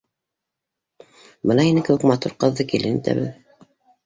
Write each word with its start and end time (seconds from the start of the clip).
—Бына 1.51 1.67
һинең 1.67 1.85
кеүек 1.91 2.07
матур 2.13 2.35
ҡыҙҙы 2.45 2.67
килен 2.73 2.99
итәбеҙ 3.03 3.71